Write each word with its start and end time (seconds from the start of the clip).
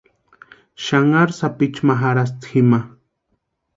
Xanharu 0.85 1.35
sapichu 1.39 1.81
ma 1.91 1.95
jarhasti 2.03 2.47
jima. 2.55 2.81